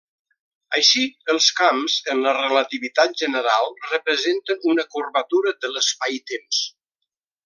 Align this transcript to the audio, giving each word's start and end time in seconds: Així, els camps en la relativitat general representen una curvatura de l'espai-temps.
Així, 0.77 1.01
els 1.33 1.49
camps 1.59 1.97
en 2.13 2.23
la 2.23 2.33
relativitat 2.37 3.13
general 3.23 3.69
representen 3.91 4.65
una 4.73 4.87
curvatura 4.95 5.53
de 5.67 5.71
l'espai-temps. 5.75 6.63